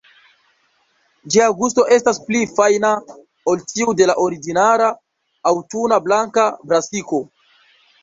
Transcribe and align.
Ĝia 1.35 1.49
gusto 1.59 1.85
estas 1.97 2.21
pli 2.31 2.41
fajna 2.61 2.95
ol 3.53 3.63
tiu 3.75 3.95
de 4.01 4.11
la 4.13 4.19
ordinara, 4.27 4.91
aŭtuna 5.55 6.05
blanka 6.11 6.51
brasiko. 6.69 7.27